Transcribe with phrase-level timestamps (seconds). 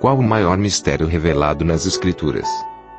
[0.00, 2.46] Qual o maior mistério revelado nas Escrituras?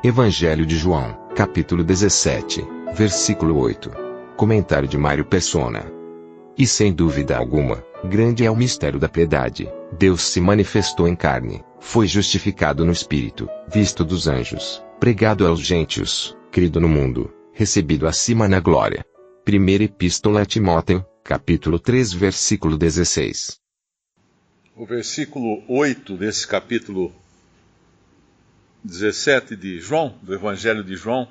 [0.03, 3.90] Evangelho de João, capítulo 17, versículo 8.
[4.35, 5.90] Comentário de Mário Persona.
[6.57, 9.71] E sem dúvida alguma, grande é o mistério da piedade.
[9.98, 16.35] Deus se manifestou em carne, foi justificado no Espírito, visto dos anjos, pregado aos gentios,
[16.52, 19.05] crido no mundo, recebido acima na glória.
[19.45, 23.59] Primeira Epístola a Timóteo, capítulo 3, versículo 16.
[24.79, 27.13] O versículo 8 desse capítulo
[28.81, 31.27] 17 de João, do Evangelho de João,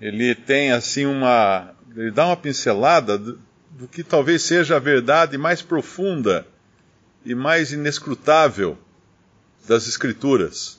[0.00, 1.74] ele tem assim uma.
[1.96, 3.40] ele dá uma pincelada do,
[3.72, 6.46] do que talvez seja a verdade mais profunda
[7.24, 8.78] e mais inescrutável
[9.66, 10.78] das Escrituras.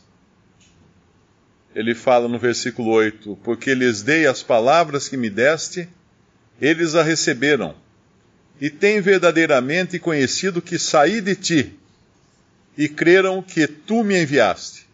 [1.75, 5.89] Ele fala no versículo 8: Porque lhes dei as palavras que me deste,
[6.61, 7.75] eles a receberam,
[8.59, 11.79] e têm verdadeiramente conhecido que saí de ti,
[12.77, 14.87] e creram que tu me enviaste.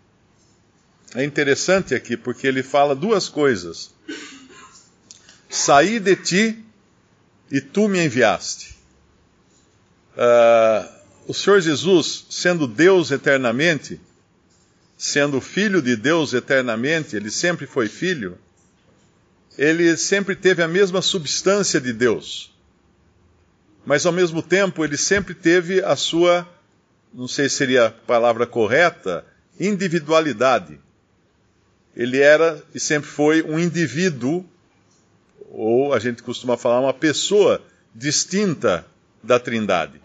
[1.16, 3.92] É interessante aqui, porque ele fala duas coisas.
[5.50, 6.64] Saí de ti
[7.52, 8.76] e tu me enviaste.
[10.16, 10.90] Uh,
[11.28, 14.00] o Senhor Jesus, sendo Deus eternamente,
[14.98, 18.38] sendo filho de Deus eternamente, ele sempre foi filho,
[19.58, 22.53] ele sempre teve a mesma substância de Deus.
[23.86, 26.48] Mas ao mesmo tempo, ele sempre teve a sua,
[27.14, 29.26] não sei se seria a palavra correta,
[29.60, 30.80] individualidade
[31.96, 34.46] ele era e sempre foi um indivíduo,
[35.52, 37.62] ou a gente costuma falar uma pessoa
[37.94, 38.86] distinta
[39.22, 40.02] da Trindade.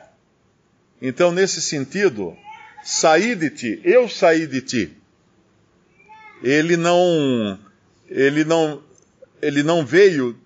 [1.00, 2.36] Então, nesse sentido,
[2.84, 4.92] saí de ti, eu saí de ti.
[6.42, 7.58] Ele não,
[8.08, 8.82] ele não,
[9.40, 10.38] ele não veio,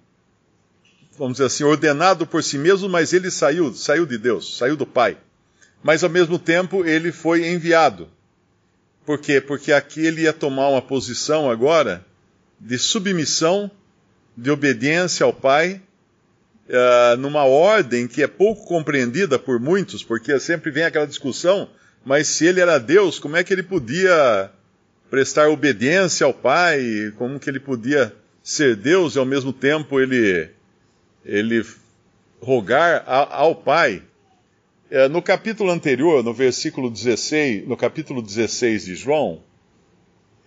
[1.19, 4.87] vamos dizer assim, ordenado por si mesmo, mas ele saiu, saiu de Deus, saiu do
[4.87, 5.17] Pai.
[5.83, 8.09] Mas ao mesmo tempo ele foi enviado.
[9.05, 9.41] Por quê?
[9.41, 12.05] Porque aqui ele ia tomar uma posição agora
[12.61, 13.71] de submissão,
[14.37, 15.83] de obediência ao Pai,
[16.69, 21.69] uh, numa ordem que é pouco compreendida por muitos, porque sempre vem aquela discussão,
[22.05, 24.51] mas se ele era Deus, como é que ele podia
[25.11, 27.13] prestar obediência ao Pai?
[27.17, 30.49] Como que ele podia ser Deus e ao mesmo tempo ele,
[31.25, 31.65] ele
[32.41, 34.03] rogar ao Pai?
[34.91, 39.43] É, no capítulo anterior, no versículo 16, no capítulo 16 de João,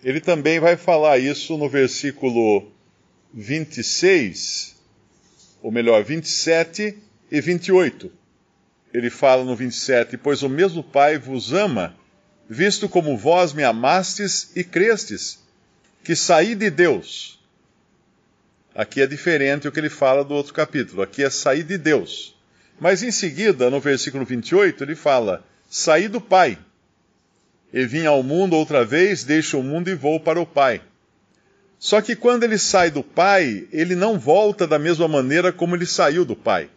[0.04, 2.70] ele também vai falar isso no versículo
[3.34, 4.76] 26,
[5.62, 6.96] ou melhor, 27
[7.30, 8.12] e 28.
[8.94, 11.96] Ele fala no 27: Pois o mesmo Pai vos ama,
[12.48, 15.40] visto como vós me amastes e crestes,
[16.04, 17.38] que saí de Deus.
[18.76, 21.00] Aqui é diferente o que ele fala do outro capítulo.
[21.00, 22.36] Aqui é sair de Deus.
[22.78, 26.58] Mas em seguida, no versículo 28, ele fala: Saí do Pai,
[27.72, 30.82] e vim ao mundo outra vez, deixo o mundo e vou para o Pai.
[31.78, 35.86] Só que quando ele sai do Pai, ele não volta da mesma maneira como ele
[35.86, 36.68] saiu do Pai,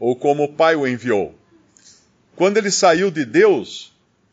[0.00, 1.38] ou como o Pai o enviou.
[2.34, 3.92] Quando ele saiu de Deus,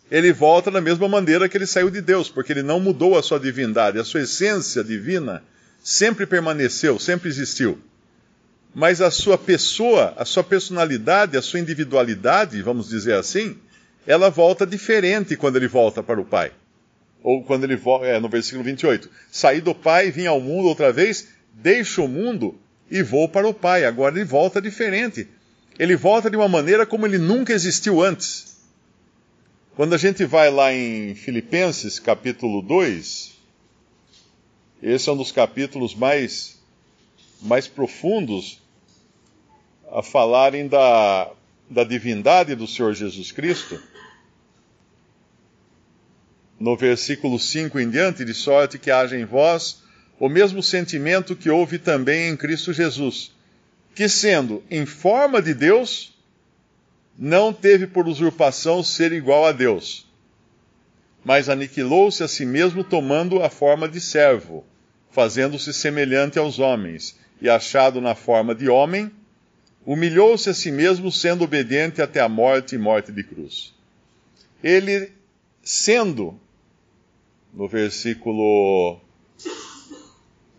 [0.09, 3.21] ele volta da mesma maneira que ele saiu de Deus, porque ele não mudou a
[3.21, 5.43] sua divindade, a sua essência divina
[5.83, 7.81] sempre permaneceu, sempre existiu
[8.73, 13.57] mas a sua pessoa, a sua personalidade, a sua individualidade, vamos dizer assim,
[14.05, 16.51] ela volta diferente quando ele volta para o Pai.
[17.21, 20.91] Ou quando ele volta, é, no versículo 28, saí do Pai, vim ao mundo outra
[20.91, 22.57] vez, deixo o mundo
[22.89, 23.83] e vou para o Pai.
[23.83, 25.27] Agora ele volta diferente.
[25.77, 28.57] Ele volta de uma maneira como ele nunca existiu antes.
[29.75, 33.38] Quando a gente vai lá em Filipenses capítulo 2,
[34.81, 36.59] esse é um dos capítulos mais
[37.41, 38.61] mais profundos
[39.91, 41.31] a falarem da,
[41.69, 43.81] da divindade do Senhor Jesus Cristo,
[46.59, 49.81] no versículo 5 em diante, de sorte que haja em vós
[50.19, 53.31] o mesmo sentimento que houve também em Cristo Jesus,
[53.95, 56.13] que sendo em forma de Deus,
[57.17, 60.05] não teve por usurpação ser igual a Deus,
[61.23, 64.65] mas aniquilou-se a si mesmo tomando a forma de servo,
[65.11, 69.11] fazendo-se semelhante aos homens e achado na forma de homem,
[69.85, 73.73] humilhou-se a si mesmo, sendo obediente até a morte e morte de cruz.
[74.63, 75.11] Ele,
[75.63, 76.39] sendo,
[77.53, 78.99] no versículo,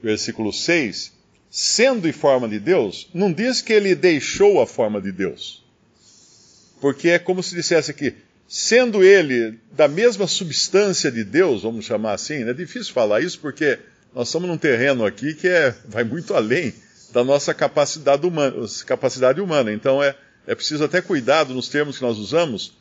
[0.02, 1.12] versículo 6,
[1.50, 5.64] sendo em forma de Deus, não diz que ele deixou a forma de Deus.
[6.80, 8.14] Porque é como se dissesse aqui,
[8.48, 13.78] sendo ele da mesma substância de Deus, vamos chamar assim, é difícil falar isso porque
[14.14, 16.74] nós estamos num terreno aqui que é, vai muito além
[17.12, 18.56] da nossa capacidade humana.
[18.86, 19.72] Capacidade humana.
[19.72, 20.14] Então é,
[20.46, 22.72] é preciso até cuidado nos termos que nós usamos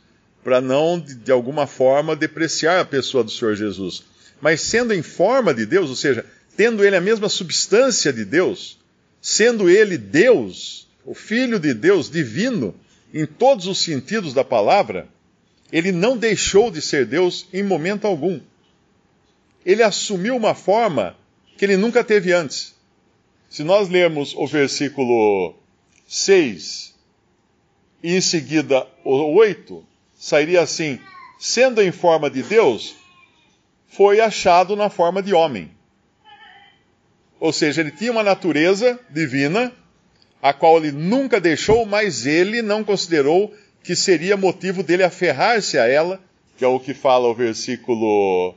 [0.42, 4.02] para não, de, de alguma forma, depreciar a pessoa do Senhor Jesus.
[4.40, 6.24] Mas sendo em forma de Deus, ou seja,
[6.56, 8.78] tendo ele a mesma substância de Deus,
[9.20, 12.74] sendo ele Deus, o Filho de Deus, divino,
[13.12, 15.08] em todos os sentidos da palavra,
[15.70, 18.40] ele não deixou de ser Deus em momento algum.
[19.64, 21.16] Ele assumiu uma forma
[21.60, 22.74] que ele nunca teve antes.
[23.50, 25.54] Se nós lermos o versículo
[26.08, 26.94] 6
[28.02, 29.84] e em seguida o 8,
[30.16, 30.98] sairia assim:
[31.38, 32.96] sendo em forma de Deus,
[33.86, 35.70] foi achado na forma de homem.
[37.38, 39.70] Ou seja, ele tinha uma natureza divina,
[40.40, 43.54] a qual ele nunca deixou, mas ele não considerou
[43.84, 46.24] que seria motivo dele aferrar-se a ela,
[46.56, 48.54] que é o que fala o versículo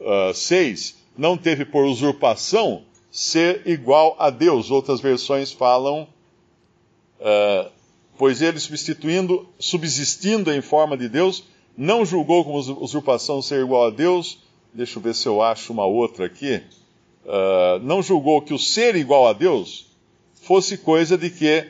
[0.00, 4.70] uh, ah, 6, não teve por usurpação ser igual a Deus.
[4.70, 6.06] Outras versões falam,
[7.20, 7.70] uh,
[8.18, 11.44] pois ele substituindo, subsistindo em forma de Deus,
[11.76, 14.38] não julgou como usurpação ser igual a Deus.
[14.72, 16.62] Deixa eu ver se eu acho uma outra aqui.
[17.24, 19.86] Uh, não julgou que o ser igual a Deus
[20.34, 21.66] fosse coisa de que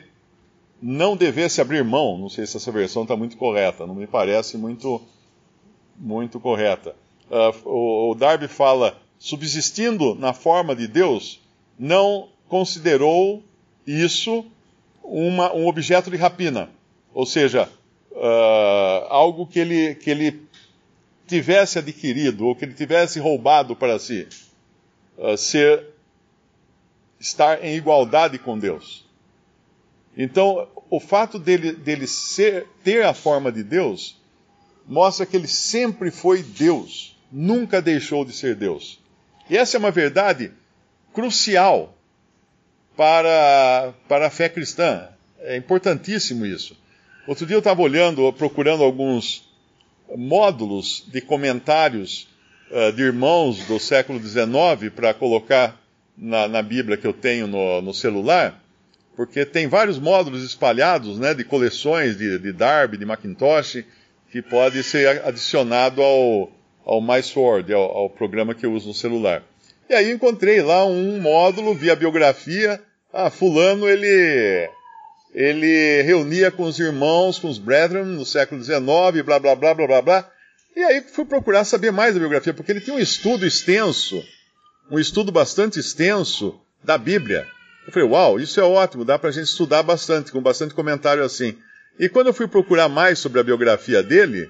[0.81, 2.17] não devesse abrir mão.
[2.17, 5.01] Não sei se essa versão está muito correta, não me parece muito,
[5.97, 6.95] muito correta.
[7.29, 11.39] Uh, o, o Darby fala subsistindo na forma de Deus,
[11.77, 13.43] não considerou
[13.85, 14.45] isso
[15.03, 16.69] uma, um objeto de rapina.
[17.13, 17.69] Ou seja,
[18.11, 20.41] uh, algo que ele, que ele
[21.25, 24.27] tivesse adquirido ou que ele tivesse roubado para si.
[25.17, 25.85] Uh, ser,
[27.19, 29.05] estar em igualdade com Deus.
[30.15, 34.17] Então, o fato dele, dele ser, ter a forma de Deus
[34.87, 38.99] mostra que ele sempre foi Deus, nunca deixou de ser Deus.
[39.49, 40.51] E essa é uma verdade
[41.13, 41.97] crucial
[42.95, 45.07] para, para a fé cristã.
[45.39, 46.75] É importantíssimo isso.
[47.27, 49.47] Outro dia eu estava olhando, procurando alguns
[50.15, 52.27] módulos de comentários
[52.71, 55.79] uh, de irmãos do século XIX para colocar
[56.17, 58.59] na, na, Bíblia que eu tenho no, no, celular,
[59.15, 63.83] porque tem vários módulos espalhados né, de coleções de, de Darby, de Macintosh,
[64.31, 66.51] que pode ser adicionado ao,
[66.87, 69.43] ao MySword, ao, ao programa que eu uso no celular.
[69.89, 72.81] E aí encontrei lá um módulo via biografia.
[73.11, 74.69] Ah, fulano ele
[75.33, 78.79] ele reunia com os irmãos, com os brethren no século XIX,
[79.25, 80.31] blá blá blá blá blá blá.
[80.75, 84.23] E aí fui procurar saber mais da biografia, porque ele tinha um estudo extenso,
[84.89, 87.45] um estudo bastante extenso da Bíblia.
[87.85, 91.57] Eu falei, uau, isso é ótimo, dá pra gente estudar bastante, com bastante comentário assim.
[91.99, 94.49] E quando eu fui procurar mais sobre a biografia dele,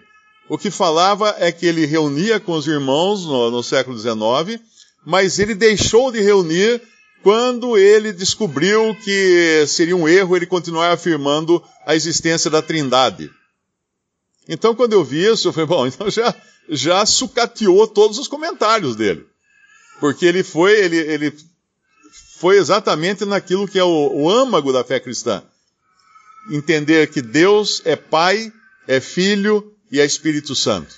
[0.49, 4.61] o que falava é que ele reunia com os irmãos no, no século XIX,
[5.05, 6.81] mas ele deixou de reunir
[7.21, 13.29] quando ele descobriu que seria um erro ele continuar afirmando a existência da Trindade.
[14.47, 16.33] Então, quando eu vi isso, eu falei, bom, então já,
[16.69, 19.25] já sucateou todos os comentários dele.
[19.99, 21.33] Porque ele foi, ele, ele
[22.37, 25.43] foi exatamente naquilo que é o, o âmago da fé cristã.
[26.49, 28.53] Entender que Deus é Pai,
[28.87, 30.95] é Filho e é Espírito Santo.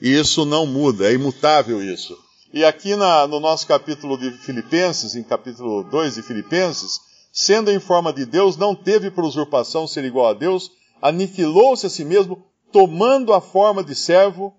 [0.00, 2.16] E isso não muda, é imutável isso.
[2.52, 7.00] E aqui na, no nosso capítulo de Filipenses, em capítulo 2 de Filipenses,
[7.32, 10.70] sendo em forma de Deus, não teve por usurpação ser igual a Deus,
[11.00, 14.54] aniquilou-se a si mesmo, tomando a forma de servo,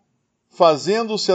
[0.50, 1.32] fazendo-se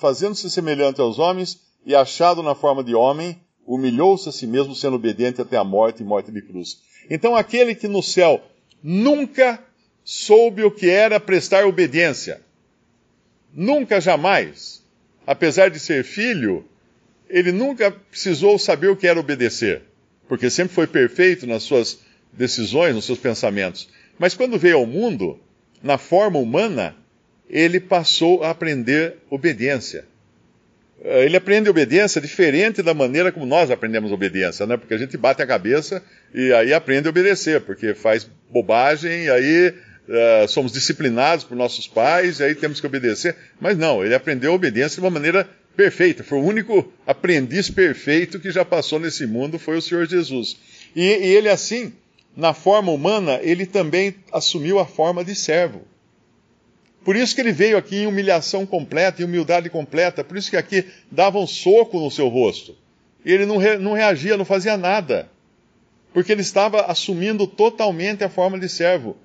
[0.00, 4.96] fazendo semelhante aos homens, e achado na forma de homem, humilhou-se a si mesmo, sendo
[4.96, 6.78] obediente até a morte e morte de cruz.
[7.08, 8.40] Então aquele que no céu
[8.82, 9.64] nunca
[10.08, 12.40] soube o que era prestar obediência.
[13.52, 14.80] Nunca, jamais.
[15.26, 16.64] Apesar de ser filho,
[17.28, 19.82] ele nunca precisou saber o que era obedecer,
[20.28, 21.98] porque sempre foi perfeito nas suas
[22.32, 23.88] decisões, nos seus pensamentos.
[24.16, 25.40] Mas quando veio ao mundo,
[25.82, 26.94] na forma humana,
[27.50, 30.04] ele passou a aprender obediência.
[31.02, 34.76] Eh, ele aprende obediência diferente da maneira como nós aprendemos obediência, né?
[34.76, 36.00] Porque a gente bate a cabeça
[36.32, 39.74] e aí aprende a obedecer, porque faz bobagem e aí
[40.08, 43.36] uh, somos disciplinados por nossos pais e aí temos que obedecer.
[43.60, 46.24] Mas não, ele aprendeu a obediência de uma maneira perfeita.
[46.24, 50.56] Foi o único aprendiz perfeito que já passou nesse mundo, foi o Senhor Jesus.
[50.94, 51.92] E, e ele assim
[52.36, 55.82] na forma humana, ele também assumiu a forma de servo.
[57.02, 60.22] Por isso que ele veio aqui em humilhação completa, em humildade completa.
[60.22, 62.76] Por isso que aqui dava um soco no seu rosto.
[63.24, 65.30] Ele não, re, não reagia, não fazia nada.
[66.12, 69.16] Porque ele estava assumindo totalmente a forma de servo.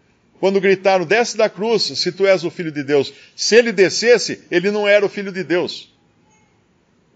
[0.41, 3.13] Quando gritaram, desce da cruz, se tu és o filho de Deus.
[3.35, 5.93] Se ele descesse, ele não era o filho de Deus.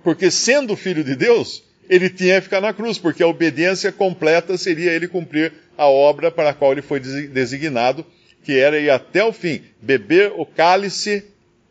[0.04, 4.56] Porque sendo filho de Deus, ele tinha que ficar na cruz, porque a obediência completa
[4.60, 8.06] seria ele cumprir a obra para a qual ele foi designado,
[8.44, 11.26] que era ir até o fim, beber o cálice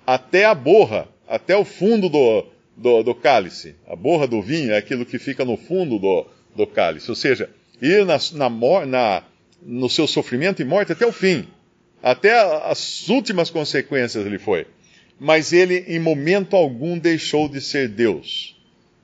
[0.04, 2.46] até a borra, até o fundo do,
[2.76, 3.76] do, do cálice.
[3.86, 7.48] A borra do vinho é aquilo que fica no fundo do, do cálice, ou seja,
[7.80, 8.50] ir na, na,
[8.86, 9.22] na,
[9.64, 11.48] no seu sofrimento e morte até o fim.
[12.02, 12.38] Até
[12.70, 14.66] as últimas consequências ele foi.
[15.18, 18.56] Mas ele, em momento algum, deixou de ser Deus.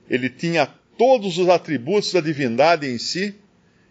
[0.09, 3.35] Ele tinha todos os atributos da divindade em si.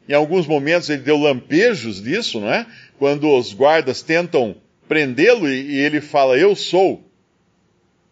[0.08, 2.68] Em alguns momentos ele deu lampejos disso, não é?
[3.00, 4.56] Quando os guardas tentam
[4.88, 7.04] prendê-lo e, ele fala: Eu sou.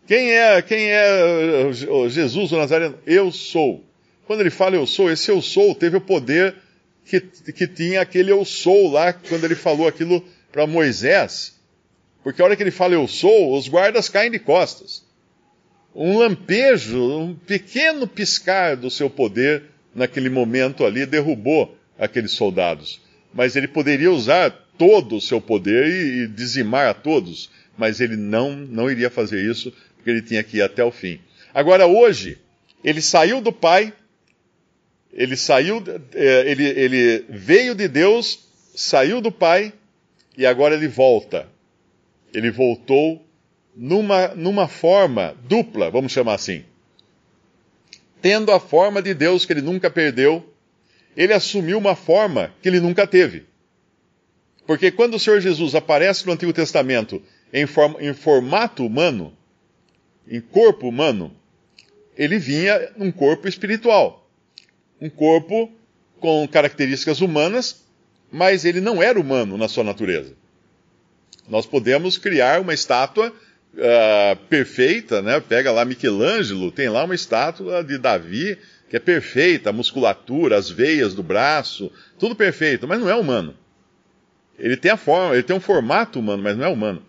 [0.08, 1.70] Quem é, quem é
[2.08, 2.98] Jesus o Nazareno?
[3.06, 3.84] Eu sou.
[4.26, 6.56] Quando ele fala eu sou, esse eu sou teve o poder
[7.10, 7.22] que,
[7.52, 11.56] que tinha aquele eu sou lá, quando ele falou aquilo para Moisés.
[12.24, 15.08] Porque a hora que ele fala eu sou, os guardas caem de costas
[15.98, 19.64] um lampejo, um pequeno piscar do seu poder
[19.96, 23.02] naquele momento ali derrubou aqueles soldados.
[23.34, 28.16] Mas ele poderia usar todo o seu poder e, e dizimar a todos, mas ele
[28.16, 31.20] não, não iria fazer isso, porque ele tinha que ir até o fim.
[31.52, 32.38] Agora, hoje,
[32.84, 33.92] ele saiu do Pai,
[35.18, 35.84] ele saiu,
[36.14, 39.74] é, ele, ele veio de Deus, saiu do Pai,
[40.38, 41.50] e agora ele volta.
[42.32, 43.26] Ele voltou
[43.76, 46.64] numa, numa forma dupla, vamos chamar assim.
[48.22, 50.54] Tendo a forma de Deus que ele nunca perdeu,
[51.16, 53.46] ele assumiu uma forma que ele nunca teve.
[54.68, 59.36] Porque quando o Senhor Jesus aparece no Antigo Testamento em, form, em formato humano,
[60.28, 61.36] em corpo humano,
[62.16, 64.27] ele vinha num corpo espiritual.
[65.00, 65.72] Um corpo
[66.20, 67.84] com características humanas,
[68.32, 70.34] mas ele não era humano na sua natureza.
[71.48, 75.40] Nós podemos criar uma estátua uh, perfeita, né?
[75.40, 78.58] Pega lá Michelangelo, tem lá uma estátua de Davi
[78.90, 83.54] que é perfeita, a musculatura, as veias do braço, tudo perfeito, mas não é humano.
[84.58, 87.04] Ele tem a forma, ele tem um formato humano, mas não é humano.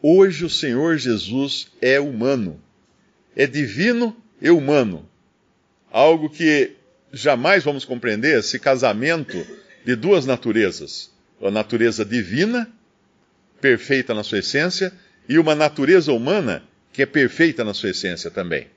[0.00, 2.60] Hoje o Senhor Jesus é humano.
[3.34, 5.08] É divino e humano.
[5.90, 6.72] Algo que
[7.14, 9.46] jamais vamos compreender esse casamento
[9.84, 11.10] de duas naturezas.
[11.42, 12.68] A natureza divina,
[13.60, 14.92] perfeita na sua essência,
[15.28, 18.68] e uma natureza humana que é perfeita na sua essência também.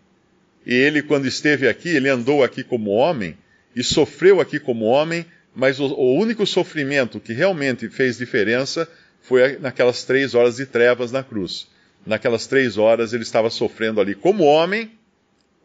[0.65, 3.37] E ele, quando esteve aqui, ele andou aqui como homem
[3.75, 5.25] e sofreu aqui como homem,
[5.55, 8.87] mas o, o único sofrimento que realmente fez diferença
[9.21, 11.67] foi naquelas três horas de trevas na cruz.
[12.05, 14.91] Naquelas três horas ele estava sofrendo ali como homem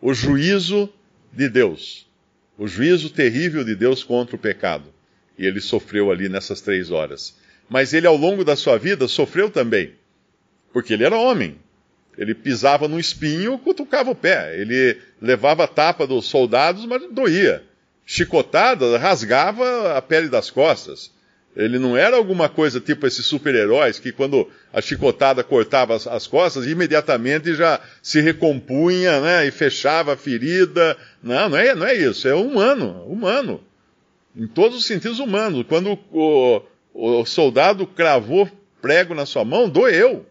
[0.01, 0.93] o juízo
[1.33, 2.07] de Deus,
[2.63, 4.93] o juízo terrível de Deus contra o pecado.
[5.39, 7.37] E ele sofreu ali nessas três horas.
[7.69, 9.95] Mas ele, ao longo da sua vida, sofreu também
[10.73, 11.59] porque ele era homem.
[12.17, 14.59] Ele pisava no espinho, cutucava o pé.
[14.59, 17.63] Ele levava a tapa dos soldados, mas doía.
[18.05, 21.12] Chicotada, rasgava a pele das costas.
[21.55, 26.27] Ele não era alguma coisa tipo esses super-heróis que quando a chicotada cortava as, as,
[26.27, 30.97] costas, imediatamente já se recompunha, né, e fechava a ferida.
[31.23, 32.27] Não, não é, não é isso.
[32.27, 33.61] É humano, humano.
[34.35, 35.67] Em todos os sentidos humanos.
[35.69, 36.63] Quando o,
[36.95, 40.25] o soldado cravou prego na sua mão, doeu.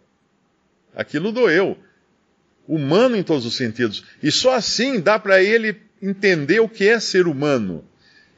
[0.96, 1.78] Aquilo doeu.
[2.68, 4.04] Humano em todos os sentidos.
[4.24, 7.86] E só assim dá para ele entender o que é ser humano.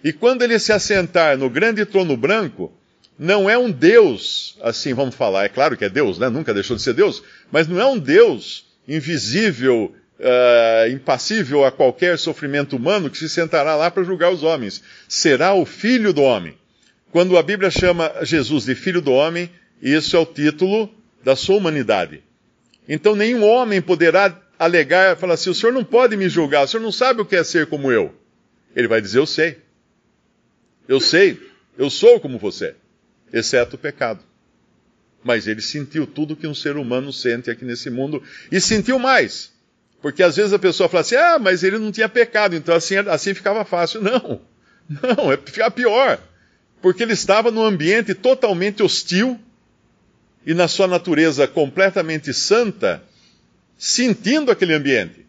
[0.03, 2.71] E quando ele se assentar no grande trono branco,
[3.17, 6.29] não é um Deus, assim vamos falar, é claro que é Deus, né?
[6.29, 12.17] nunca deixou de ser Deus, mas não é um Deus invisível, uh, impassível a qualquer
[12.17, 14.83] sofrimento humano que se sentará lá para julgar os homens.
[15.07, 16.57] Será o Filho do Homem.
[17.11, 19.49] Quando a Bíblia chama Jesus de Filho do Homem,
[19.81, 20.93] isso é o título
[21.23, 22.23] da sua humanidade.
[22.89, 26.83] Então nenhum homem poderá alegar, falar assim: o senhor não pode me julgar, o senhor
[26.83, 28.13] não sabe o que é ser como eu.
[28.75, 29.62] Ele vai dizer: eu sei.
[30.87, 31.39] Eu sei,
[31.77, 32.75] eu sou como você,
[33.31, 34.19] exceto o pecado.
[35.23, 38.21] Mas ele sentiu tudo que um ser humano sente aqui nesse mundo
[38.51, 39.53] e sentiu mais.
[40.01, 42.97] Porque às vezes a pessoa fala assim: ah, mas ele não tinha pecado, então assim,
[42.97, 44.01] assim ficava fácil.
[44.01, 44.41] Não,
[45.17, 46.19] não, é ficar pior.
[46.81, 49.39] Porque ele estava num ambiente totalmente hostil
[50.45, 53.01] e na sua natureza completamente santa,
[53.77, 55.25] sentindo aquele ambiente.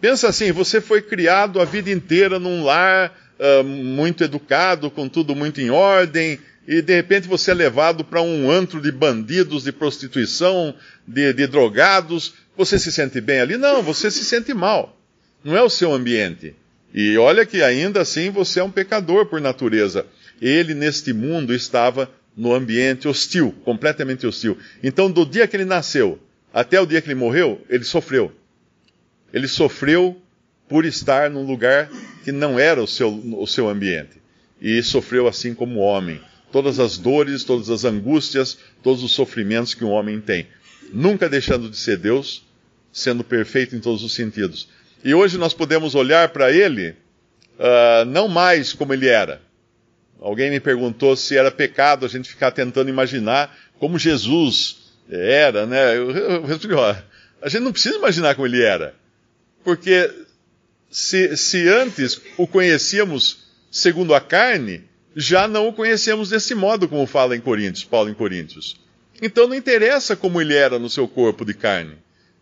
[0.00, 5.34] Pensa assim, você foi criado a vida inteira num lar uh, muito educado, com tudo
[5.34, 9.72] muito em ordem, e de repente você é levado para um antro de bandidos, de
[9.72, 10.74] prostituição,
[11.06, 13.56] de, de drogados, você se sente bem ali?
[13.56, 14.98] Não, você se sente mal.
[15.42, 16.54] Não é o seu ambiente.
[16.94, 20.06] E olha que ainda assim você é um pecador por natureza.
[20.40, 24.56] Ele neste mundo estava no ambiente hostil, completamente hostil.
[24.82, 26.18] Então, do dia que ele nasceu
[26.52, 28.32] até o dia que ele morreu, ele sofreu.
[29.32, 30.20] Ele sofreu
[30.68, 31.90] por estar num lugar
[32.24, 34.22] que não era o seu, o seu ambiente.
[34.60, 36.20] E sofreu assim como homem.
[36.50, 40.46] Todas as dores, todas as angústias, todos os sofrimentos que um homem tem.
[40.92, 42.44] Nunca deixando de ser Deus,
[42.92, 44.68] sendo perfeito em todos os sentidos.
[45.02, 46.90] E hoje nós podemos olhar para ele
[47.58, 49.42] uh, não mais como ele era.
[50.20, 55.96] Alguém me perguntou se era pecado a gente ficar tentando imaginar como Jesus era, né?
[55.96, 56.96] Eu, respondi, ó,
[57.42, 58.94] a gente não precisa imaginar como ele era.
[59.62, 60.10] Porque
[60.94, 64.84] se, se antes o conhecíamos segundo a carne,
[65.16, 68.76] já não o conhecemos desse modo, como fala em Coríntios, Paulo em Coríntios.
[69.20, 71.96] Então não interessa como ele era no seu corpo de carne,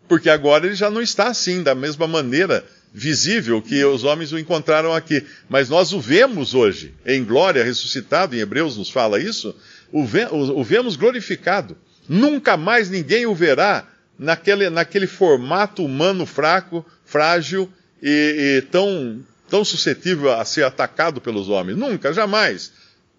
[0.07, 4.37] porque agora ele já não está assim, da mesma maneira visível que os homens o
[4.37, 5.25] encontraram aqui.
[5.49, 9.55] Mas nós o vemos hoje, em glória, ressuscitado, em Hebreus nos fala isso,
[9.91, 11.75] o, ve o, vemos glorificado.
[12.07, 13.87] Nunca mais ninguém o verá
[14.19, 17.67] naquele, naquele formato humano fraco, frágil
[18.03, 21.77] e, e tão, tão suscetível a ser atacado pelos homens.
[21.77, 22.73] Nunca, jamais.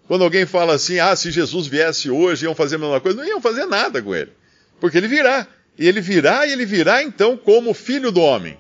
[0.07, 3.27] Quando alguém fala assim, ah, se Jesus viesse hoje, iam fazer a mesma coisa, não
[3.27, 4.31] iam fazer nada com ele.
[4.79, 5.47] Porque ele virá.
[5.79, 8.59] E ele virá, e ele virá então como filho do homem.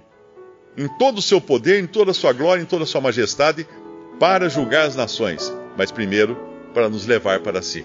[0.77, 3.69] Em todo o seu poder, em toda a sua glória, em toda a sua majestade,
[4.19, 5.53] para julgar as nações.
[5.77, 6.37] Mas primeiro,
[6.73, 7.85] para nos levar para si.